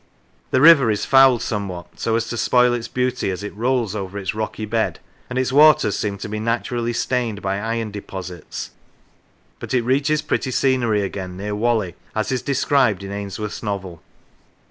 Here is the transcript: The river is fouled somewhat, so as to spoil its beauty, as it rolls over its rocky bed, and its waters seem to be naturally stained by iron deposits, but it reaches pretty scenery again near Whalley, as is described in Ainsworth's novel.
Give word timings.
The 0.49 0.61
river 0.61 0.89
is 0.89 1.05
fouled 1.05 1.43
somewhat, 1.43 1.99
so 1.99 2.15
as 2.15 2.27
to 2.29 2.35
spoil 2.35 2.73
its 2.73 2.87
beauty, 2.87 3.29
as 3.29 3.43
it 3.43 3.55
rolls 3.55 3.95
over 3.95 4.17
its 4.17 4.33
rocky 4.33 4.65
bed, 4.65 4.97
and 5.29 5.37
its 5.37 5.53
waters 5.53 5.95
seem 5.95 6.17
to 6.17 6.27
be 6.27 6.39
naturally 6.39 6.91
stained 6.91 7.43
by 7.43 7.59
iron 7.59 7.91
deposits, 7.91 8.71
but 9.59 9.75
it 9.75 9.83
reaches 9.83 10.23
pretty 10.23 10.49
scenery 10.49 11.03
again 11.03 11.37
near 11.37 11.53
Whalley, 11.53 11.93
as 12.15 12.31
is 12.31 12.41
described 12.41 13.03
in 13.03 13.11
Ainsworth's 13.11 13.61
novel. 13.61 14.01